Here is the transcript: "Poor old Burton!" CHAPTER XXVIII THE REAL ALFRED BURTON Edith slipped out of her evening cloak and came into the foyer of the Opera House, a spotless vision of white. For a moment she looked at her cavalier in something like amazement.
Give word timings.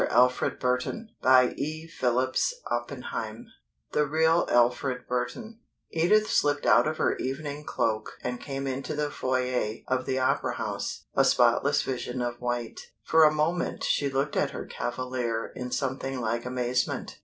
"Poor 0.09 0.09
old 0.11 0.57
Burton!" 0.59 1.11
CHAPTER 1.21 1.49
XXVIII 1.53 3.49
THE 3.91 4.07
REAL 4.07 4.47
ALFRED 4.49 5.05
BURTON 5.07 5.59
Edith 5.91 6.27
slipped 6.27 6.65
out 6.65 6.87
of 6.87 6.97
her 6.97 7.15
evening 7.17 7.63
cloak 7.63 8.17
and 8.23 8.41
came 8.41 8.65
into 8.65 8.95
the 8.95 9.11
foyer 9.11 9.75
of 9.87 10.07
the 10.07 10.17
Opera 10.17 10.55
House, 10.55 11.05
a 11.13 11.23
spotless 11.23 11.83
vision 11.83 12.19
of 12.23 12.41
white. 12.41 12.81
For 13.03 13.25
a 13.25 13.31
moment 13.31 13.83
she 13.83 14.09
looked 14.09 14.35
at 14.35 14.49
her 14.49 14.65
cavalier 14.65 15.53
in 15.55 15.69
something 15.69 16.19
like 16.19 16.45
amazement. 16.47 17.19